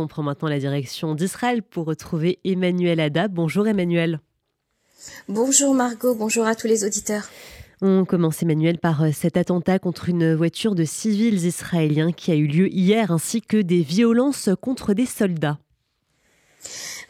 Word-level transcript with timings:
On 0.00 0.06
prend 0.06 0.22
maintenant 0.22 0.48
la 0.48 0.60
direction 0.60 1.16
d'Israël 1.16 1.60
pour 1.60 1.86
retrouver 1.86 2.38
Emmanuel 2.44 3.00
Ada. 3.00 3.26
Bonjour 3.26 3.66
Emmanuel. 3.66 4.20
Bonjour 5.28 5.74
Margot, 5.74 6.14
bonjour 6.14 6.46
à 6.46 6.54
tous 6.54 6.68
les 6.68 6.84
auditeurs. 6.84 7.28
On 7.82 8.04
commence 8.04 8.40
Emmanuel 8.40 8.78
par 8.78 9.02
euh, 9.02 9.10
cet 9.12 9.36
attentat 9.36 9.80
contre 9.80 10.08
une 10.08 10.34
voiture 10.36 10.76
de 10.76 10.84
civils 10.84 11.44
israéliens 11.44 12.12
qui 12.12 12.30
a 12.30 12.36
eu 12.36 12.46
lieu 12.46 12.72
hier 12.72 13.10
ainsi 13.10 13.42
que 13.42 13.56
des 13.56 13.82
violences 13.82 14.50
contre 14.60 14.94
des 14.94 15.04
soldats. 15.04 15.58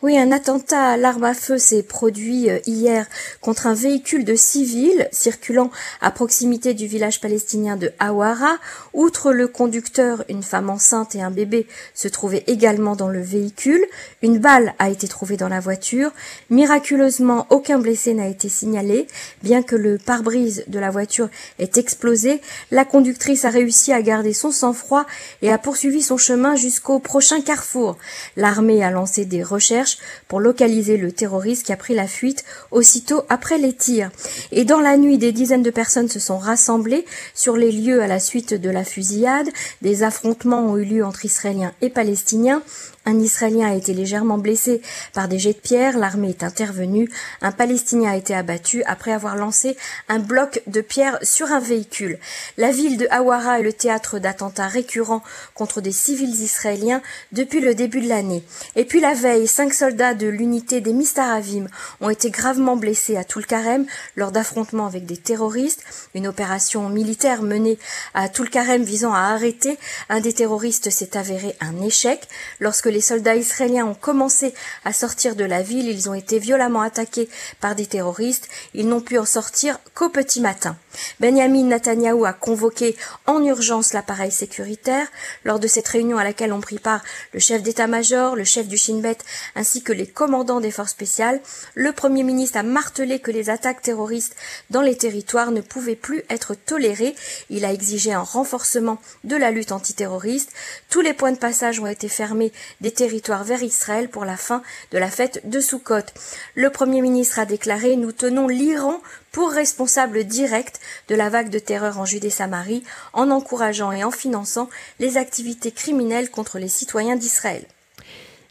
Oui, 0.00 0.16
un 0.16 0.30
attentat 0.30 0.90
à 0.90 0.96
l'arme 0.96 1.24
à 1.24 1.34
feu 1.34 1.58
s'est 1.58 1.82
produit 1.82 2.48
euh, 2.48 2.60
hier 2.68 3.04
contre 3.40 3.66
un 3.66 3.74
véhicule 3.74 4.24
de 4.24 4.36
civils 4.36 5.08
circulant 5.10 5.72
à 6.00 6.12
proximité 6.12 6.72
du 6.72 6.86
village 6.86 7.20
palestinien 7.20 7.76
de 7.76 7.90
Hawara. 7.98 8.58
Outre 8.94 9.32
le 9.32 9.48
conducteur, 9.48 10.22
une 10.28 10.44
femme 10.44 10.70
enceinte 10.70 11.16
et 11.16 11.22
un 11.22 11.32
bébé 11.32 11.66
se 11.94 12.06
trouvaient 12.06 12.44
également 12.46 12.94
dans 12.94 13.08
le 13.08 13.20
véhicule. 13.20 13.84
Une 14.22 14.38
balle 14.38 14.72
a 14.78 14.88
été 14.88 15.08
trouvée 15.08 15.36
dans 15.36 15.48
la 15.48 15.58
voiture. 15.58 16.12
Miraculeusement, 16.48 17.48
aucun 17.50 17.80
blessé 17.80 18.14
n'a 18.14 18.28
été 18.28 18.48
signalé. 18.48 19.08
Bien 19.42 19.64
que 19.64 19.74
le 19.74 19.98
pare-brise 19.98 20.62
de 20.68 20.78
la 20.78 20.90
voiture 20.90 21.28
ait 21.58 21.72
explosé, 21.74 22.40
la 22.70 22.84
conductrice 22.84 23.44
a 23.44 23.50
réussi 23.50 23.92
à 23.92 24.00
garder 24.00 24.32
son 24.32 24.52
sang-froid 24.52 25.06
et 25.42 25.50
a 25.50 25.58
poursuivi 25.58 26.02
son 26.02 26.18
chemin 26.18 26.54
jusqu'au 26.54 27.00
prochain 27.00 27.40
carrefour. 27.40 27.98
L'armée 28.36 28.84
a 28.84 28.92
lancé 28.92 29.24
des 29.24 29.42
recherches 29.42 29.87
pour 30.28 30.40
localiser 30.40 30.96
le 30.96 31.12
terroriste 31.12 31.66
qui 31.66 31.72
a 31.72 31.76
pris 31.76 31.94
la 31.94 32.06
fuite 32.06 32.44
aussitôt 32.70 33.22
après 33.28 33.58
les 33.58 33.72
tirs. 33.72 34.10
Et 34.52 34.64
dans 34.64 34.80
la 34.80 34.96
nuit, 34.96 35.18
des 35.18 35.32
dizaines 35.32 35.62
de 35.62 35.70
personnes 35.70 36.08
se 36.08 36.20
sont 36.20 36.38
rassemblées 36.38 37.06
sur 37.34 37.56
les 37.56 37.72
lieux 37.72 38.02
à 38.02 38.06
la 38.06 38.20
suite 38.20 38.54
de 38.54 38.70
la 38.70 38.84
fusillade. 38.84 39.48
Des 39.82 40.02
affrontements 40.02 40.64
ont 40.64 40.76
eu 40.76 40.84
lieu 40.84 41.04
entre 41.04 41.24
Israéliens 41.24 41.72
et 41.80 41.90
Palestiniens. 41.90 42.62
Un 43.08 43.20
Israélien 43.20 43.70
a 43.70 43.74
été 43.74 43.94
légèrement 43.94 44.36
blessé 44.36 44.82
par 45.14 45.28
des 45.28 45.38
jets 45.38 45.54
de 45.54 45.58
pierre. 45.58 45.96
L'armée 45.96 46.28
est 46.28 46.42
intervenue. 46.42 47.10
Un 47.40 47.52
Palestinien 47.52 48.10
a 48.10 48.16
été 48.16 48.34
abattu 48.34 48.82
après 48.84 49.12
avoir 49.12 49.34
lancé 49.34 49.78
un 50.10 50.18
bloc 50.18 50.60
de 50.66 50.82
pierre 50.82 51.18
sur 51.22 51.50
un 51.50 51.58
véhicule. 51.58 52.18
La 52.58 52.70
ville 52.70 52.98
de 52.98 53.06
Hawara 53.10 53.60
est 53.60 53.62
le 53.62 53.72
théâtre 53.72 54.18
d'attentats 54.18 54.68
récurrents 54.68 55.22
contre 55.54 55.80
des 55.80 55.90
civils 55.90 56.42
israéliens 56.42 57.00
depuis 57.32 57.60
le 57.60 57.74
début 57.74 58.02
de 58.02 58.10
l'année. 58.10 58.44
Et 58.76 58.84
puis 58.84 59.00
la 59.00 59.14
veille, 59.14 59.48
cinq 59.48 59.72
soldats 59.72 60.12
de 60.12 60.26
l'unité 60.26 60.82
des 60.82 60.92
Mistaravim 60.92 61.66
ont 62.02 62.10
été 62.10 62.28
gravement 62.28 62.76
blessés 62.76 63.16
à 63.16 63.24
Toulkarem 63.24 63.86
lors 64.16 64.32
d'affrontements 64.32 64.86
avec 64.86 65.06
des 65.06 65.16
terroristes. 65.16 65.82
Une 66.14 66.26
opération 66.26 66.90
militaire 66.90 67.40
menée 67.40 67.78
à 68.12 68.28
Toulkarem 68.28 68.82
visant 68.82 69.14
à 69.14 69.32
arrêter 69.32 69.78
un 70.10 70.20
des 70.20 70.34
terroristes 70.34 70.90
s'est 70.90 71.16
avérée 71.16 71.56
un 71.62 71.80
échec. 71.80 72.28
Lorsque 72.60 72.84
les 72.84 72.97
soldats 73.00 73.36
israéliens 73.36 73.86
ont 73.86 73.94
commencé 73.94 74.54
à 74.84 74.92
sortir 74.92 75.36
de 75.36 75.44
la 75.44 75.62
ville, 75.62 75.88
ils 75.88 76.08
ont 76.08 76.14
été 76.14 76.38
violemment 76.38 76.82
attaqués 76.82 77.28
par 77.60 77.74
des 77.74 77.86
terroristes. 77.86 78.48
Ils 78.74 78.88
n'ont 78.88 79.00
pu 79.00 79.18
en 79.18 79.24
sortir 79.24 79.78
qu'au 79.94 80.08
petit 80.08 80.40
matin. 80.40 80.76
Benjamin 81.20 81.64
Netanyahu 81.64 82.26
a 82.26 82.32
convoqué 82.32 82.96
en 83.26 83.42
urgence 83.42 83.92
l'appareil 83.92 84.32
sécuritaire. 84.32 85.06
Lors 85.44 85.58
de 85.58 85.66
cette 85.66 85.88
réunion 85.88 86.18
à 86.18 86.24
laquelle 86.24 86.52
ont 86.52 86.60
pris 86.60 86.78
part 86.78 87.02
le 87.32 87.40
chef 87.40 87.62
d'état-major, 87.62 88.36
le 88.36 88.44
chef 88.44 88.68
du 88.68 88.76
Shin 88.76 89.00
Bet 89.00 89.18
ainsi 89.54 89.82
que 89.82 89.92
les 89.92 90.06
commandants 90.06 90.60
des 90.60 90.70
forces 90.70 90.92
spéciales, 90.92 91.40
le 91.74 91.92
Premier 91.92 92.22
ministre 92.22 92.58
a 92.58 92.62
martelé 92.62 93.20
que 93.20 93.30
les 93.30 93.50
attaques 93.50 93.82
terroristes 93.82 94.36
dans 94.70 94.82
les 94.82 94.96
territoires 94.96 95.50
ne 95.50 95.60
pouvaient 95.60 95.96
plus 95.96 96.22
être 96.30 96.54
tolérées. 96.54 97.14
Il 97.50 97.64
a 97.64 97.72
exigé 97.72 98.12
un 98.12 98.22
renforcement 98.22 98.98
de 99.24 99.36
la 99.36 99.50
lutte 99.50 99.72
antiterroriste. 99.72 100.52
Tous 100.90 101.00
les 101.00 101.14
points 101.14 101.32
de 101.32 101.38
passage 101.38 101.80
ont 101.80 101.86
été 101.86 102.08
fermés 102.08 102.52
territoires 102.90 103.44
vers 103.44 103.62
Israël 103.62 104.08
pour 104.08 104.24
la 104.24 104.36
fin 104.36 104.62
de 104.92 104.98
la 104.98 105.10
fête 105.10 105.48
de 105.48 105.60
Sukkot. 105.60 106.06
Le 106.54 106.70
Premier 106.70 107.00
ministre 107.00 107.38
a 107.38 107.46
déclaré 107.46 107.96
Nous 107.96 108.12
tenons 108.12 108.48
l'Iran 108.48 109.00
pour 109.32 109.50
responsable 109.50 110.24
direct 110.24 110.80
de 111.08 111.14
la 111.14 111.28
vague 111.28 111.50
de 111.50 111.58
terreur 111.58 111.98
en 111.98 112.04
Judée-Samarie 112.04 112.82
en 113.12 113.30
encourageant 113.30 113.92
et 113.92 114.04
en 114.04 114.10
finançant 114.10 114.68
les 114.98 115.16
activités 115.16 115.70
criminelles 115.70 116.30
contre 116.30 116.58
les 116.58 116.68
citoyens 116.68 117.16
d'Israël. 117.16 117.64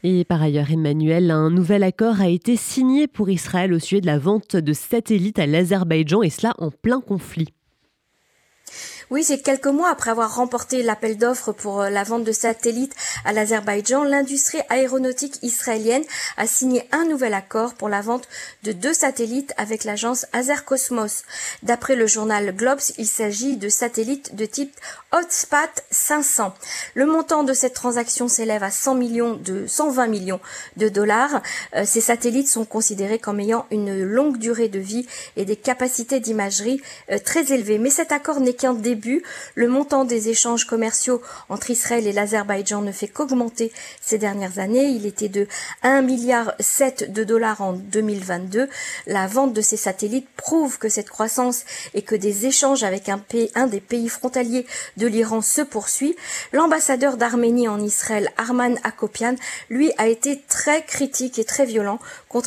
Et 0.04 0.26
par 0.26 0.42
ailleurs, 0.42 0.72
Emmanuel, 0.72 1.32
un 1.32 1.50
nouvel 1.50 1.84
accord 1.84 2.22
a 2.22 2.30
été 2.30 2.56
signé 2.56 3.08
pour 3.08 3.30
Israël 3.30 3.74
au 3.74 3.80
sujet 3.80 4.02
de 4.02 4.06
la 4.06 4.20
vente 4.20 4.56
de 4.56 4.74
satellites 4.74 5.40
à 5.40 5.48
l'Azerbaïdjan 5.48 6.22
et 6.22 6.30
cela 6.30 6.54
en 6.60 6.70
plein 6.70 7.02
conflit. 7.02 7.50
Oui, 9.10 9.24
c'est 9.24 9.38
quelques 9.38 9.68
mois 9.68 9.90
après 9.90 10.12
avoir 10.12 10.36
remporté 10.36 10.84
l'appel 10.84 11.18
d'offres 11.18 11.54
pour 11.54 11.80
euh, 11.80 11.90
la 11.90 12.04
vente 12.04 12.26
de 12.26 12.34
satellites 12.34 12.94
à 13.24 13.32
l'Azerbaïdjan, 13.32 14.04
l'industrie 14.04 14.60
aéronautique 14.68 15.40
israélienne 15.44 16.04
a 16.36 16.46
signé 16.46 16.86
un 16.92 17.06
nouvel 17.06 17.34
accord 17.34 17.74
pour 17.76 17.88
la 17.88 18.02
vente 18.02 18.28
de 18.64 18.74
deux 18.74 18.94
satellites 18.94 19.54
avec 19.56 19.86
l'agence 19.86 20.26
Azercosmos. 20.34 21.24
D'après 21.64 21.96
le 21.96 22.06
journal 22.06 22.54
Globes, 22.54 22.82
il 22.98 23.08
s'agit 23.08 23.56
de 23.56 23.70
satellites 23.70 24.36
de 24.36 24.46
type 24.46 24.76
Hotspot 25.14 25.86
500. 25.90 26.54
Le 26.94 27.06
montant 27.06 27.46
de 27.46 27.54
cette 27.54 27.76
transaction 27.76 28.28
s'élève 28.28 28.64
à 28.64 28.72
100 28.72 28.96
millions 28.96 29.36
de 29.36 29.68
120 29.68 30.08
millions 30.08 30.42
de 30.76 30.90
dollars. 30.90 31.42
Euh, 31.78 31.86
ces 31.86 32.02
satellites 32.02 32.50
sont 32.50 32.66
considérés 32.66 33.20
comme 33.20 33.40
ayant 33.40 33.68
une 33.72 34.04
longue 34.04 34.38
durée 34.38 34.68
de 34.68 34.80
vie 34.80 35.08
et 35.38 35.46
des 35.46 35.56
capacités 35.56 36.20
d'imagerie 36.20 36.82
euh, 37.10 37.20
très 37.24 37.54
élevées. 37.54 37.78
Mais 37.78 37.90
cet 37.90 38.12
accord 38.12 38.42
n'est 38.42 38.54
qu'un 38.54 38.74
début 38.74 38.97
le 39.56 39.68
montant 39.68 40.06
des 40.06 40.30
échanges 40.30 40.66
commerciaux 40.66 41.22
entre 41.50 41.72
Israël 41.72 42.08
et 42.08 42.14
l'Azerbaïdjan 42.14 42.82
ne 42.82 42.92
fait 42.92 43.08
qu'augmenter 43.08 43.72
ces 44.02 44.18
dernières 44.18 44.60
années. 44.60 44.86
Il 44.86 45.06
était 45.06 45.30
de 45.30 45.48
1 45.84 46.02
milliard 46.02 46.54
7 46.60 47.12
de 47.12 47.24
dollars 47.24 47.62
en 47.62 47.74
2022. 47.74 48.70
La 49.06 49.28
vente 49.28 49.54
de 49.54 49.62
ces 49.62 49.78
satellites 49.78 50.28
prouve 50.36 50.78
que 50.78 50.90
cette 50.90 51.10
croissance 51.10 51.64
et 51.94 52.02
que 52.02 52.16
des 52.16 52.46
échanges 52.46 52.84
avec 52.84 53.10
un, 53.10 53.22
un 53.56 53.68
des 53.68 53.82
pays 53.82 54.10
frontaliers 54.10 54.66
de 54.98 55.08
l'Iran 55.08 55.42
se 55.42 55.62
poursuit. 55.62 56.16
L'ambassadeur 56.54 57.18
d'Arménie 57.18 57.68
en 57.68 57.80
Israël, 57.80 58.30
Arman 58.38 58.78
Akopian, 58.84 59.36
lui 59.70 59.92
a 59.98 60.08
été 60.08 60.42
très 60.48 60.84
critique 60.84 61.40
et 61.40 61.46
très 61.46 61.66
violent 61.66 62.00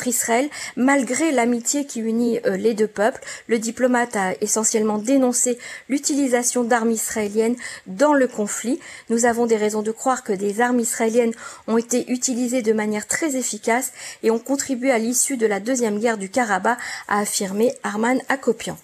Israël 0.06 0.48
malgré 0.76 1.32
l'amitié 1.32 1.86
qui 1.86 2.00
unit 2.00 2.38
euh, 2.46 2.56
les 2.56 2.74
deux 2.74 2.86
peuples. 2.86 3.20
Le 3.46 3.58
diplomate 3.58 4.16
a 4.16 4.34
essentiellement 4.40 4.98
dénoncé 4.98 5.58
l'utilisation 5.88 6.64
d'armes 6.64 6.90
israéliennes 6.90 7.56
dans 7.86 8.14
le 8.14 8.26
conflit. 8.26 8.80
Nous 9.08 9.24
avons 9.24 9.46
des 9.46 9.56
raisons 9.56 9.82
de 9.82 9.90
croire 9.90 10.24
que 10.24 10.32
des 10.32 10.60
armes 10.60 10.80
israéliennes 10.80 11.34
ont 11.66 11.78
été 11.78 12.10
utilisées 12.10 12.62
de 12.62 12.72
manière 12.72 13.06
très 13.06 13.36
efficace 13.36 13.92
et 14.22 14.30
ont 14.30 14.38
contribué 14.38 14.90
à 14.90 14.98
l'issue 14.98 15.36
de 15.36 15.46
la 15.46 15.60
deuxième 15.60 15.98
guerre 15.98 16.18
du 16.18 16.28
Karabakh, 16.28 16.78
a 17.08 17.20
affirmé 17.20 17.72
Arman 17.82 18.20
Akopian. 18.28 18.76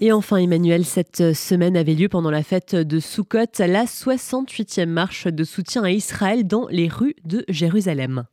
Et 0.00 0.10
enfin, 0.10 0.38
Emmanuel, 0.38 0.84
cette 0.84 1.32
semaine 1.32 1.76
avait 1.76 1.94
lieu 1.94 2.08
pendant 2.08 2.32
la 2.32 2.42
fête 2.42 2.74
de 2.74 2.98
Sukkot 2.98 3.60
la 3.60 3.84
68e 3.84 4.86
marche 4.86 5.28
de 5.28 5.44
soutien 5.44 5.84
à 5.84 5.90
Israël 5.90 6.44
dans 6.44 6.66
les 6.68 6.88
rues 6.88 7.14
de 7.24 7.44
Jérusalem. 7.48 8.24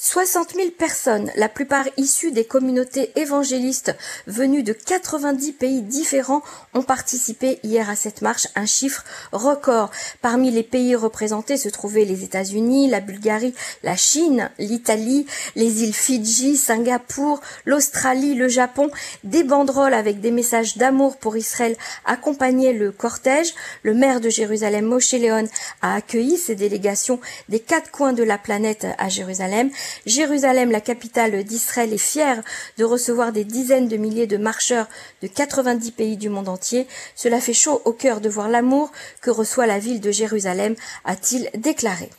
60 0.00 0.54
000 0.54 0.70
personnes, 0.70 1.32
la 1.34 1.48
plupart 1.48 1.86
issues 1.96 2.30
des 2.30 2.44
communautés 2.44 3.10
évangélistes 3.16 3.96
venues 4.28 4.62
de 4.62 4.72
90 4.72 5.50
pays 5.54 5.82
différents, 5.82 6.42
ont 6.72 6.84
participé 6.84 7.58
hier 7.64 7.90
à 7.90 7.96
cette 7.96 8.22
marche, 8.22 8.46
un 8.54 8.64
chiffre 8.64 9.04
record. 9.32 9.90
Parmi 10.22 10.52
les 10.52 10.62
pays 10.62 10.94
représentés 10.94 11.56
se 11.56 11.68
trouvaient 11.68 12.04
les 12.04 12.22
États-Unis, 12.22 12.88
la 12.88 13.00
Bulgarie, 13.00 13.54
la 13.82 13.96
Chine, 13.96 14.50
l'Italie, 14.60 15.26
les 15.56 15.82
îles 15.82 15.94
Fidji, 15.94 16.56
Singapour, 16.56 17.40
l'Australie, 17.64 18.34
le 18.34 18.46
Japon. 18.46 18.92
Des 19.24 19.42
banderoles 19.42 19.94
avec 19.94 20.20
des 20.20 20.30
messages 20.30 20.76
d'amour 20.76 21.16
pour 21.16 21.36
Israël 21.36 21.76
accompagnaient 22.04 22.72
le 22.72 22.92
cortège. 22.92 23.52
Le 23.82 23.94
maire 23.94 24.20
de 24.20 24.28
Jérusalem, 24.30 24.84
Moshe 24.84 25.14
Leon, 25.14 25.48
a 25.82 25.96
accueilli 25.96 26.36
ces 26.36 26.54
délégations 26.54 27.18
des 27.48 27.58
quatre 27.58 27.90
coins 27.90 28.12
de 28.12 28.22
la 28.22 28.38
planète 28.38 28.86
à 28.98 29.08
Jérusalem. 29.08 29.70
Jérusalem, 30.06 30.70
la 30.70 30.80
capitale 30.80 31.44
d'Israël, 31.44 31.92
est 31.92 31.98
fière 31.98 32.42
de 32.78 32.84
recevoir 32.84 33.32
des 33.32 33.44
dizaines 33.44 33.88
de 33.88 33.96
milliers 33.96 34.26
de 34.26 34.36
marcheurs 34.36 34.88
de 35.22 35.28
90 35.28 35.92
pays 35.92 36.16
du 36.16 36.28
monde 36.28 36.48
entier. 36.48 36.86
Cela 37.14 37.40
fait 37.40 37.52
chaud 37.52 37.82
au 37.84 37.92
cœur 37.92 38.20
de 38.20 38.28
voir 38.28 38.48
l'amour 38.48 38.90
que 39.20 39.30
reçoit 39.30 39.66
la 39.66 39.78
ville 39.78 40.00
de 40.00 40.10
Jérusalem, 40.10 40.74
a-t-il 41.04 41.50
déclaré. 41.58 42.10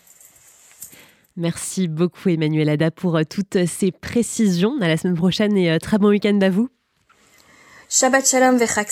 Merci 1.37 1.87
beaucoup 1.87 2.27
Emmanuel 2.29 2.67
Ada 2.67 2.91
pour 2.91 3.15
euh, 3.15 3.23
toutes 3.23 3.65
ces 3.65 3.91
précisions. 3.91 4.73
À 4.81 4.89
la 4.89 4.97
semaine 4.97 5.15
prochaine 5.15 5.55
et 5.55 5.71
euh, 5.71 5.79
très 5.79 5.97
bon 5.97 6.09
week-end 6.09 6.37
à 6.41 6.49
vous. 6.49 6.69
Shabbat 7.87 8.27
shalom 8.27 8.57
vechak 8.57 8.91